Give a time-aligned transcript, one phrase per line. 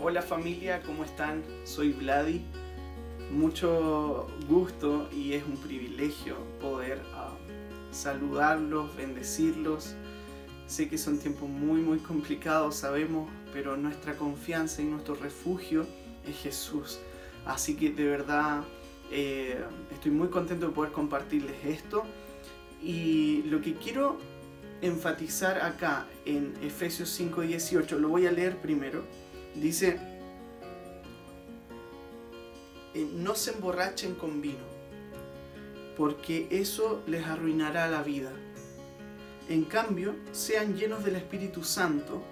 [0.00, 1.42] Hola familia, ¿cómo están?
[1.64, 2.40] Soy Vladi.
[3.32, 7.34] Mucho gusto y es un privilegio poder ah,
[7.90, 9.96] saludarlos, bendecirlos.
[10.68, 15.84] Sé que son tiempos muy muy complicados, sabemos, pero nuestra confianza y nuestro refugio
[16.24, 17.00] es Jesús.
[17.44, 18.62] Así que de verdad
[19.10, 22.04] eh, estoy muy contento de poder compartirles esto.
[22.80, 24.16] Y lo que quiero
[24.80, 29.02] enfatizar acá en Efesios 5:18, lo voy a leer primero
[29.60, 29.98] Dice,
[32.94, 34.64] eh, no se emborrachen con vino,
[35.96, 38.30] porque eso les arruinará la vida.
[39.48, 42.22] En cambio, sean llenos del Espíritu Santo,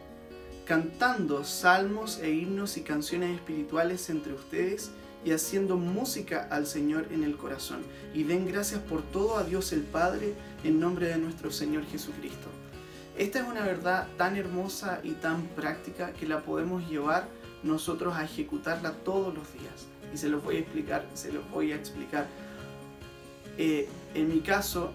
[0.66, 4.91] cantando salmos e himnos y canciones espirituales entre ustedes
[5.24, 7.83] y haciendo música al Señor en el corazón.
[8.15, 12.49] Y den gracias por todo a Dios el Padre en nombre de nuestro Señor Jesucristo.
[13.16, 17.27] Esta es una verdad tan hermosa y tan práctica que la podemos llevar
[17.62, 19.87] nosotros a ejecutarla todos los días.
[20.12, 22.26] Y se los voy a explicar, se los voy a explicar.
[23.57, 24.93] Eh, en mi caso,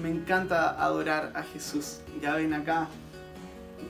[0.00, 2.02] me encanta adorar a Jesús.
[2.22, 2.88] Ya ven acá,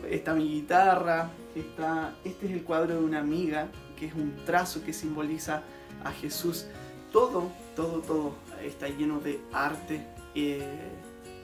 [0.08, 4.82] está mi guitarra, está, este es el cuadro de una amiga, que es un trazo
[4.82, 5.62] que simboliza
[6.02, 6.64] a Jesús.
[7.12, 10.06] Todo, todo, todo está lleno de arte.
[10.34, 10.64] Eh,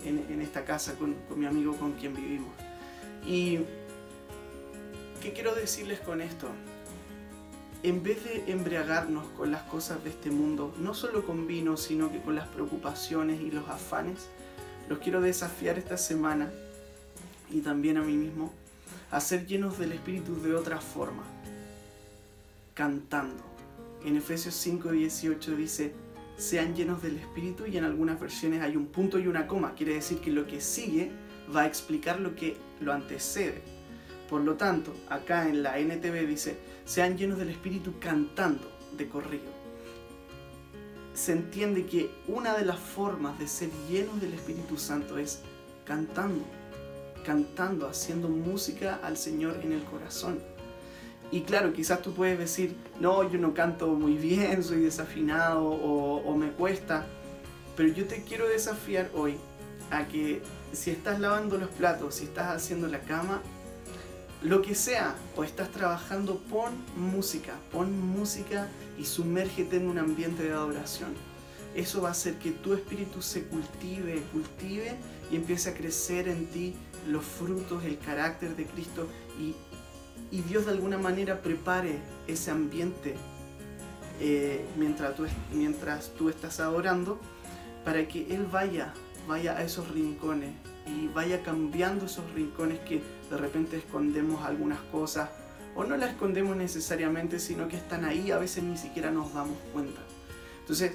[0.09, 2.51] en, esta casa con, mi amigo con quien vivimos.
[3.25, 3.59] Y
[5.21, 6.49] ¿qué quiero decirles con esto?
[7.83, 12.11] En vez de embriagarnos con las cosas de este mundo, no solo con vino, sino
[12.11, 14.29] que con las preocupaciones y los afanes,
[14.89, 16.51] los quiero desafiar esta semana
[17.51, 18.53] y también a mí mismo
[19.11, 21.23] a ser llenos del Espíritu de otra forma,
[22.75, 23.45] cantando.
[24.05, 25.93] En Efesios 5:18 dice,
[26.37, 29.75] sean llenos del Espíritu y en algunas versiones hay un punto y una coma.
[29.75, 31.11] Quiere decir que lo que sigue
[31.55, 33.63] va a explicar lo que lo antecede.
[34.29, 39.57] Por lo tanto, acá en la NTV dice, sean llenos del Espíritu cantando de corrido.
[41.15, 45.41] Se entiende que una de las formas de ser llenos del Espíritu Santo es
[45.85, 46.45] cantando,
[47.25, 50.39] cantando, haciendo música al Señor en el corazón.
[51.31, 56.37] Y claro, quizás tú puedes decir, no, yo no canto muy bien, soy desafinado o,
[56.37, 57.07] me cuesta.
[57.77, 59.37] Pero yo te quiero desafiar hoy
[59.91, 60.43] a que
[60.73, 63.43] si estás lavando los platos, si estás haciendo la cama,
[64.43, 70.45] lo que sea, o estás trabajando, pon música, pon música y sumérgete en un ambiente
[70.45, 71.15] de adoración.
[71.75, 74.97] Eso va a hacer que tu espíritu se cultive, cultive
[75.31, 76.75] y empiece a crecer en ti
[77.09, 79.09] los frutos, el carácter de Cristo
[79.39, 79.55] y
[80.31, 83.15] y Dios de alguna manera prepare ese ambiente
[84.21, 87.21] eh, mientras, tú, mientras tú estás adorando
[87.85, 88.93] para que Él vaya,
[89.29, 90.51] vaya a esos rincones
[90.87, 95.29] y vaya cambiando esos rincones que de repente escondemos algunas cosas
[95.75, 99.59] o no las escondemos necesariamente, sino que están ahí, a veces ni siquiera nos damos
[99.75, 100.01] cuenta.
[100.61, 100.93] Entonces,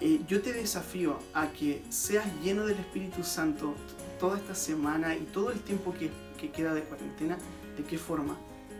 [0.00, 3.74] eh, yo te desafío a que seas lleno del Espíritu Santo
[4.18, 7.38] toda esta semana y todo el tiempo que, que queda de cuarentena
[7.76, 8.36] ¿De qué forma?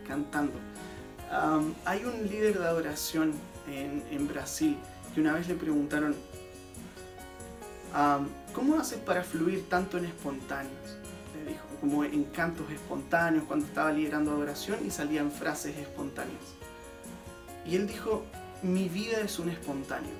[0.07, 0.53] Cantando.
[1.85, 3.33] hay un líder de adoración
[3.67, 4.77] en, Brasil
[5.13, 6.15] que una vez le preguntaron,
[8.53, 10.97] ¿cómo haces para fluir tanto en espontáneos?
[11.43, 16.55] Le dijo, como en cantos espontáneos cuando estaba liderando adoración y salían frases espontáneas.
[17.65, 18.23] Y él dijo,
[18.61, 20.13] mi vida es un espontáneo.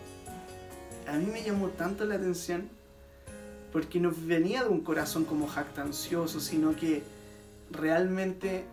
[1.07, 2.67] A mí me llamó tanto la atención
[3.71, 7.03] porque no venía de un corazón como jactancioso, sino que
[7.71, 8.65] realmente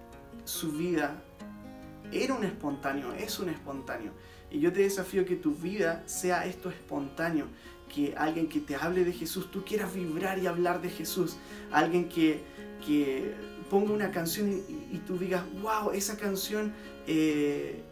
[0.45, 1.23] su vida
[2.11, 4.13] era un espontáneo, es un espontáneo.
[4.51, 7.47] Y yo te desafío que tu vida sea esto espontáneo,
[7.93, 11.37] que alguien que te hable de Jesús, tú quieras vibrar y hablar de Jesús,
[11.71, 12.43] alguien que,
[12.87, 13.35] que
[13.71, 16.75] ponga una canción y, tú digas, wow, esa canción
[17.07, 17.83] eh,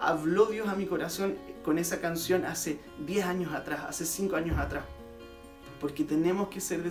[0.00, 4.58] habló Dios a mi corazón con esa canción hace 10 años atrás, hace 5 años
[4.58, 4.84] atrás.
[5.82, 6.82] Porque tenemos que ser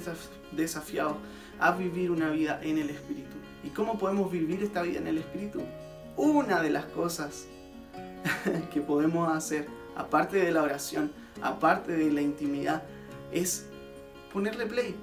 [0.52, 1.18] desafiados
[1.60, 3.38] a vivir una vida en el Espíritu.
[3.64, 5.62] ¿Y cómo podemos vivir esta vida en el Espíritu?
[6.16, 7.48] Una de las cosas
[8.74, 11.12] que podemos hacer, aparte de la oración,
[11.42, 12.84] aparte de la intimidad,
[13.32, 13.66] es
[14.32, 14.94] ponerle play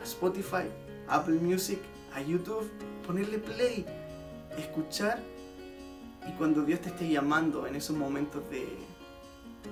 [0.00, 0.68] a Spotify,
[1.08, 1.80] Apple Music,
[2.14, 2.70] a YouTube,
[3.06, 3.84] ponerle play,
[4.56, 5.20] escuchar
[6.28, 8.66] y cuando Dios te esté llamando en esos momentos de,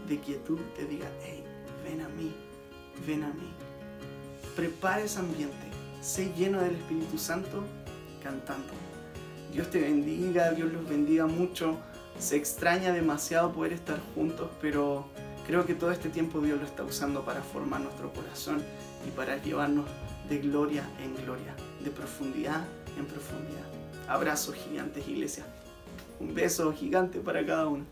[0.09, 1.45] de quietud, te diga, hey,
[1.85, 2.35] ven a mí,
[3.07, 3.53] ven a mí.
[4.55, 5.67] Prepara ese ambiente,
[6.01, 7.65] sé lleno del Espíritu Santo
[8.23, 8.73] cantando.
[9.53, 11.79] Dios te bendiga, Dios los bendiga mucho.
[12.19, 15.07] Se extraña demasiado poder estar juntos, pero
[15.47, 18.63] creo que todo este tiempo Dios lo está usando para formar nuestro corazón
[19.07, 19.87] y para llevarnos
[20.29, 21.55] de gloria en gloria,
[21.85, 22.65] de profundidad
[22.99, 23.65] en profundidad.
[24.09, 25.45] Abrazos gigantes, iglesia.
[26.21, 27.85] Un beso gigante para cada uno.